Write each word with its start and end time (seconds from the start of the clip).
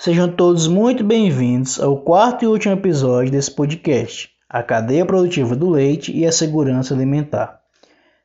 Sejam 0.00 0.30
todos 0.30 0.68
muito 0.68 1.02
bem-vindos 1.02 1.80
ao 1.80 1.96
quarto 2.00 2.44
e 2.44 2.46
último 2.46 2.72
episódio 2.72 3.32
desse 3.32 3.50
podcast, 3.50 4.30
a 4.48 4.62
cadeia 4.62 5.04
produtiva 5.04 5.56
do 5.56 5.68
leite 5.68 6.16
e 6.16 6.24
a 6.24 6.30
segurança 6.30 6.94
alimentar. 6.94 7.60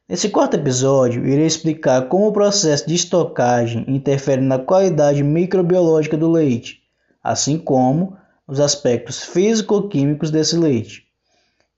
Nesse 0.07 0.29
quarto 0.29 0.55
episódio, 0.55 1.28
irei 1.28 1.47
explicar 1.47 2.07
como 2.09 2.28
o 2.28 2.31
processo 2.31 2.88
de 2.88 2.94
estocagem 2.94 3.86
interfere 3.88 4.39
na 4.39 4.59
qualidade 4.59 5.23
microbiológica 5.23 6.15
do 6.15 6.29
leite, 6.29 6.79
assim 7.23 7.57
como 7.57 8.15
nos 8.47 8.59
aspectos 8.59 9.23
físico-químicos 9.23 10.29
desse 10.29 10.55
leite. 10.55 11.07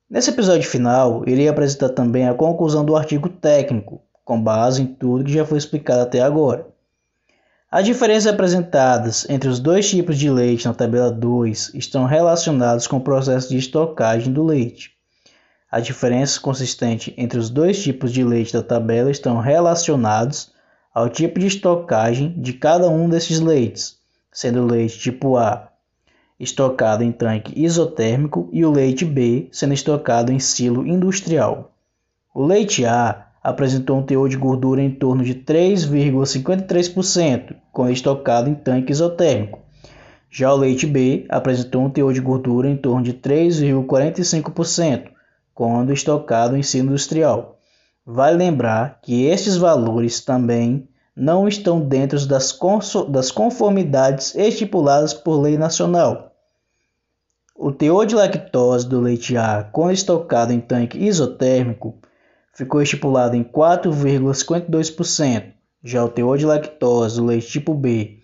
Nesse 0.09 0.29
episódio 0.29 0.69
final, 0.69 1.23
irei 1.25 1.47
apresentar 1.47 1.87
também 1.87 2.27
a 2.27 2.33
conclusão 2.33 2.83
do 2.83 2.97
artigo 2.97 3.29
técnico, 3.29 4.01
com 4.25 4.41
base 4.41 4.81
em 4.81 4.87
tudo 4.87 5.23
que 5.23 5.31
já 5.31 5.45
foi 5.45 5.57
explicado 5.57 6.01
até 6.01 6.19
agora. 6.19 6.74
As 7.75 7.83
diferenças 7.83 8.31
apresentadas 8.33 9.29
entre 9.29 9.49
os 9.49 9.59
dois 9.59 9.89
tipos 9.89 10.17
de 10.17 10.29
leite 10.29 10.65
na 10.65 10.73
tabela 10.73 11.11
2 11.11 11.73
estão 11.73 12.05
relacionadas 12.05 12.87
com 12.87 12.95
o 12.95 13.01
processo 13.01 13.49
de 13.49 13.57
estocagem 13.57 14.31
do 14.31 14.45
leite. 14.45 14.93
As 15.69 15.85
diferenças 15.85 16.37
consistentes 16.37 17.13
entre 17.17 17.37
os 17.37 17.49
dois 17.49 17.83
tipos 17.83 18.13
de 18.13 18.23
leite 18.23 18.53
da 18.53 18.63
tabela 18.63 19.11
estão 19.11 19.41
relacionados 19.41 20.53
ao 20.93 21.09
tipo 21.09 21.37
de 21.37 21.47
estocagem 21.47 22.33
de 22.37 22.53
cada 22.53 22.87
um 22.87 23.09
desses 23.09 23.41
leites, 23.41 23.97
sendo 24.31 24.61
o 24.61 24.67
leite 24.71 24.97
tipo 24.97 25.35
A 25.35 25.67
estocado 26.39 27.03
em 27.03 27.11
tanque 27.11 27.61
isotérmico 27.61 28.47
e 28.53 28.63
o 28.63 28.71
leite 28.71 29.03
B 29.03 29.49
sendo 29.51 29.73
estocado 29.73 30.31
em 30.31 30.39
silo 30.39 30.87
industrial. 30.87 31.73
O 32.33 32.41
leite 32.45 32.85
A 32.85 33.27
apresentou 33.45 33.99
um 33.99 34.03
teor 34.03 34.27
de 34.27 34.35
gordura 34.37 34.81
em 34.81 34.89
torno 34.89 35.23
de 35.23 35.35
3,53% 35.35 37.55
quando 37.71 37.91
estocado 37.91 38.49
em 38.49 38.55
tanque 38.55 38.91
isotérmico. 38.91 39.59
Já 40.31 40.51
o 40.51 40.57
leite 40.57 40.87
B 40.87 41.27
apresentou 41.29 41.83
um 41.83 41.89
teor 41.91 42.11
de 42.11 42.19
gordura 42.19 42.67
em 42.67 42.75
torno 42.75 43.03
de 43.03 43.13
3,45% 43.13 45.09
quando 45.53 45.93
estocado 45.93 46.57
em 46.57 46.63
silo 46.63 46.87
industrial. 46.87 47.59
Vale 48.03 48.35
lembrar 48.35 48.97
que 49.03 49.25
estes 49.25 49.57
valores 49.57 50.21
também 50.21 50.87
não 51.15 51.47
estão 51.47 51.79
dentro 51.79 52.17
das, 52.25 52.57
das 53.09 53.29
conformidades 53.29 54.33
estipuladas 54.33 55.13
por 55.13 55.39
lei 55.39 55.55
nacional. 55.55 56.31
O 57.55 57.71
teor 57.71 58.07
de 58.07 58.15
lactose 58.15 58.89
do 58.89 58.99
leite 58.99 59.37
A, 59.37 59.69
quando 59.71 59.93
estocado 59.93 60.51
em 60.51 60.59
tanque 60.59 60.97
isotérmico, 60.97 61.99
ficou 62.55 62.81
estipulado 62.81 63.35
em 63.35 63.43
4,52%. 63.43 65.53
Já 65.83 66.03
o 66.03 66.09
teor 66.09 66.35
de 66.37 66.45
lactose 66.45 67.17
do 67.17 67.25
leite 67.25 67.47
tipo 67.47 67.75
B, 67.75 68.19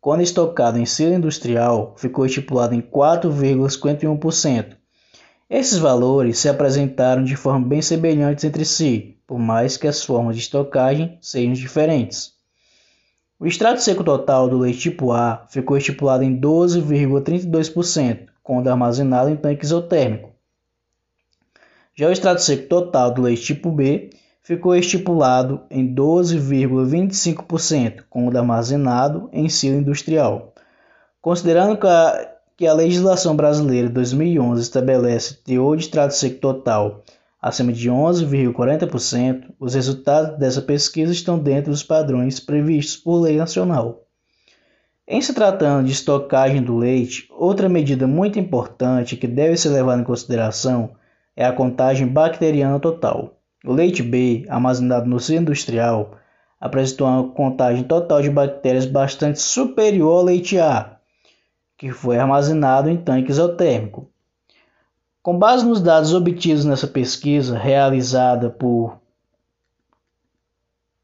quando 0.00 0.22
estocado 0.22 0.78
em 0.78 0.84
silo 0.84 1.14
industrial, 1.14 1.94
ficou 1.96 2.26
estipulado 2.26 2.74
em 2.74 2.82
4,51%. 2.82 4.76
Esses 5.48 5.78
valores 5.78 6.38
se 6.38 6.48
apresentaram 6.48 7.22
de 7.22 7.36
forma 7.36 7.64
bem 7.66 7.80
semelhantes 7.80 8.42
entre 8.44 8.64
si, 8.64 9.16
por 9.26 9.38
mais 9.38 9.76
que 9.76 9.86
as 9.86 10.02
formas 10.04 10.34
de 10.34 10.42
estocagem 10.42 11.16
sejam 11.20 11.52
diferentes. 11.54 12.32
O 13.38 13.46
extrato 13.46 13.80
seco 13.80 14.02
total 14.02 14.48
do 14.48 14.58
leite 14.58 14.80
tipo 14.80 15.12
A 15.12 15.46
ficou 15.48 15.76
estipulado 15.76 16.24
em 16.24 16.40
12,32%, 16.40 18.26
quando 18.42 18.66
armazenado 18.68 19.30
em 19.30 19.36
tanque 19.36 19.64
isotérmico, 19.64 20.35
já 21.96 22.08
o 22.08 22.12
extrato 22.12 22.42
seco 22.42 22.68
total 22.68 23.14
do 23.14 23.22
leite 23.22 23.42
tipo 23.42 23.72
B 23.72 24.10
ficou 24.42 24.76
estipulado 24.76 25.62
em 25.70 25.94
12,25%, 25.94 28.02
com 28.10 28.28
o 28.28 28.36
armazenado 28.36 29.30
em 29.32 29.48
silo 29.48 29.78
industrial. 29.78 30.52
Considerando 31.20 31.78
que 31.78 31.86
a, 31.86 32.32
que 32.56 32.66
a 32.66 32.74
legislação 32.74 33.34
brasileira 33.34 33.88
de 33.88 33.94
2011 33.94 34.62
estabelece 34.62 35.42
teor 35.42 35.76
de 35.76 35.84
extrato 35.84 36.14
seco 36.14 36.38
total 36.38 37.02
acima 37.40 37.72
de 37.72 37.90
11,40%, 37.90 39.54
os 39.58 39.74
resultados 39.74 40.38
dessa 40.38 40.60
pesquisa 40.60 41.12
estão 41.12 41.38
dentro 41.38 41.70
dos 41.70 41.82
padrões 41.82 42.40
previstos 42.40 42.96
por 42.96 43.20
lei 43.20 43.36
nacional. 43.36 44.02
Em 45.06 45.22
se 45.22 45.32
tratando 45.32 45.86
de 45.86 45.92
estocagem 45.92 46.60
do 46.60 46.76
leite, 46.76 47.28
outra 47.30 47.68
medida 47.68 48.06
muito 48.06 48.38
importante 48.38 49.16
que 49.16 49.28
deve 49.28 49.56
ser 49.56 49.68
levada 49.68 50.02
em 50.02 50.04
consideração 50.04 50.90
é 51.36 51.44
a 51.44 51.52
contagem 51.52 52.06
bacteriana 52.06 52.80
total. 52.80 53.36
O 53.64 53.72
leite 53.72 54.02
B, 54.02 54.46
armazenado 54.48 55.06
no 55.06 55.20
silo 55.20 55.42
industrial, 55.42 56.12
apresentou 56.58 57.06
uma 57.06 57.28
contagem 57.28 57.84
total 57.84 58.22
de 58.22 58.30
bactérias 58.30 58.86
bastante 58.86 59.40
superior 59.40 60.18
ao 60.18 60.24
leite 60.24 60.58
A, 60.58 60.96
que 61.76 61.90
foi 61.92 62.18
armazenado 62.18 62.88
em 62.88 62.96
tanque 62.96 63.30
isotérmico. 63.30 64.08
Com 65.22 65.38
base 65.38 65.66
nos 65.66 65.80
dados 65.80 66.14
obtidos 66.14 66.64
nessa 66.64 66.86
pesquisa 66.86 67.58
realizada 67.58 68.48
por 68.48 68.98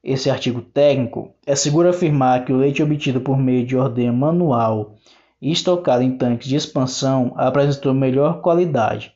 esse 0.03 0.31
artigo 0.31 0.63
técnico, 0.63 1.33
é 1.47 1.55
seguro 1.55 1.89
afirmar 1.89 2.45
que 2.45 2.53
o 2.53 2.57
leite 2.57 2.83
obtido 2.83 3.21
por 3.21 3.37
meio 3.37 3.67
de 3.67 3.77
ordenha 3.77 4.13
manual 4.13 4.97
e 5.41 5.53
estocado 5.53 6.03
em 6.03 6.17
tanques 6.17 6.49
de 6.49 6.57
expansão 6.57 7.33
apresentou 7.37 7.93
melhor 7.93 8.41
qualidade, 8.41 9.13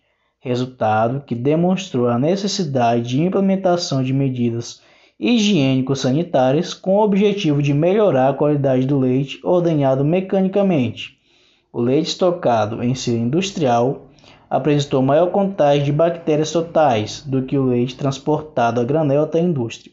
resultado 0.47 1.25
que 1.27 1.35
demonstrou 1.35 2.09
a 2.09 2.19
necessidade 2.19 3.03
de 3.09 3.21
implementação 3.21 4.01
de 4.01 4.13
medidas 4.13 4.81
higiênico-sanitárias 5.19 6.73
com 6.73 6.97
o 6.97 7.03
objetivo 7.03 7.61
de 7.61 7.75
melhorar 7.75 8.29
a 8.29 8.35
qualidade 8.35 8.87
do 8.87 8.97
leite 8.97 9.41
ordenhado 9.43 10.05
mecanicamente. 10.05 11.19
O 11.73 11.81
leite 11.81 12.11
estocado 12.11 12.81
em 12.81 12.95
silo 12.95 13.17
industrial 13.17 14.07
apresentou 14.49 15.03
maior 15.03 15.33
contagem 15.33 15.85
de 15.85 15.91
bactérias 15.91 16.53
totais 16.53 17.23
do 17.27 17.43
que 17.43 17.59
o 17.59 17.65
leite 17.65 17.97
transportado 17.97 18.81
a 18.81 18.85
granel 18.85 19.25
até 19.25 19.41
a 19.41 19.43
indústria. 19.43 19.93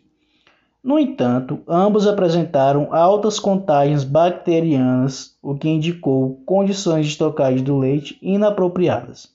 No 0.83 0.99
entanto, 0.99 1.61
ambos 1.67 2.05
apresentaram 2.05 2.93
altas 2.93 3.39
contagens 3.39 4.03
bacterianas, 4.03 5.35
o 5.41 5.55
que 5.55 5.67
indicou 5.67 6.43
condições 6.45 7.07
de 7.07 7.13
estocagem 7.13 7.63
do 7.63 7.79
leite 7.79 8.19
inapropriadas. 8.21 9.32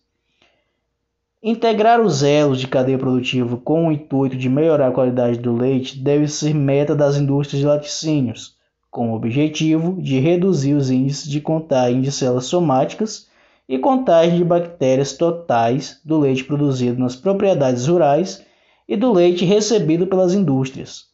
Integrar 1.40 2.00
os 2.00 2.24
elos 2.24 2.58
de 2.58 2.66
cadeia 2.66 2.98
produtiva 2.98 3.56
com 3.56 3.86
o 3.86 3.92
intuito 3.92 4.36
de 4.36 4.48
melhorar 4.48 4.88
a 4.88 4.92
qualidade 4.92 5.38
do 5.38 5.54
leite 5.54 5.96
deve 5.96 6.26
ser 6.26 6.52
meta 6.52 6.96
das 6.96 7.16
indústrias 7.16 7.60
de 7.60 7.66
laticínios, 7.66 8.56
com 8.90 9.12
o 9.12 9.14
objetivo 9.14 10.02
de 10.02 10.18
reduzir 10.18 10.74
os 10.74 10.90
índices 10.90 11.30
de 11.30 11.40
contagem 11.40 12.00
de 12.00 12.10
células 12.10 12.46
somáticas 12.46 13.28
e 13.68 13.78
contagem 13.78 14.38
de 14.38 14.44
bactérias 14.44 15.12
totais 15.12 16.00
do 16.04 16.18
leite 16.18 16.42
produzido 16.42 16.98
nas 16.98 17.14
propriedades 17.14 17.86
rurais 17.86 18.44
e 18.88 18.96
do 18.96 19.12
leite 19.12 19.44
recebido 19.44 20.08
pelas 20.08 20.34
indústrias. 20.34 21.04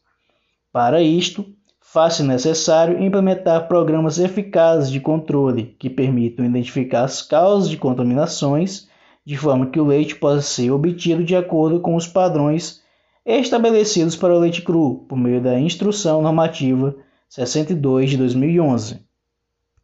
Para 0.73 1.03
isto, 1.03 1.45
faz-se 1.83 2.23
necessário 2.23 3.03
implementar 3.03 3.69
programas 3.69 4.19
eficazes 4.19 4.91
de 4.91 5.01
controle 5.01 5.77
que 5.79 5.91
permitam 5.91 6.47
identificar 6.47 7.03
as 7.05 7.21
causas 7.21 7.69
de 7.69 7.77
contaminações 7.77 8.89
de 9.25 9.37
forma 9.37 9.67
que 9.67 9.81
o 9.81 9.87
leite 9.87 10.17
possa 10.17 10.43
ser 10.43 10.71
obtido 10.71 11.25
de 11.25 11.35
acordo 11.35 11.81
com 11.81 11.97
os 11.97 12.07
padrões 12.07 12.83
estabelecidos 13.25 14.17
para 14.17 14.35
o 14.35 14.39
leite 14.39 14.63
cru, 14.63 15.05
por 15.09 15.17
meio 15.17 15.41
da 15.41 15.59
Instrução 15.59 16.21
Normativa 16.21 16.95
62 17.29 18.11
de 18.11 18.17
2011. 18.19 19.14